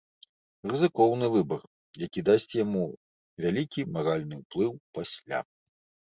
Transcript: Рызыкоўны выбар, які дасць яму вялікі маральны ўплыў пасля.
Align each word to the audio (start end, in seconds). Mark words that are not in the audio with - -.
Рызыкоўны 0.69 1.27
выбар, 1.33 1.59
які 2.05 2.23
дасць 2.29 2.47
яму 2.63 2.85
вялікі 3.45 3.81
маральны 3.97 4.35
ўплыў 4.41 4.71
пасля. 4.99 5.39